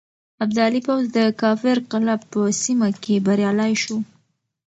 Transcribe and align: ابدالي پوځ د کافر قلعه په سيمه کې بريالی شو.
ابدالي 0.43 0.79
پوځ 0.87 1.03
د 1.17 1.19
کافر 1.41 1.77
قلعه 1.91 2.15
په 2.31 2.41
سيمه 2.63 2.89
کې 3.03 3.23
بريالی 3.27 3.73
شو. 3.83 3.97